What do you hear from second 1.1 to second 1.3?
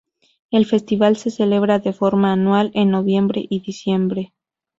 se